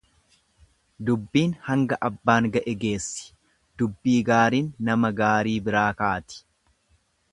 Dubbiin 1.09 1.51
hanga 1.67 1.99
abbaan 2.09 2.49
ga'e 2.55 2.73
geessi 2.85 3.29
Dubbii 3.83 4.17
gaariin 4.31 4.73
nama 4.89 5.13
gaarii 5.21 5.55
biraa 5.69 5.89
kaati. 6.01 6.45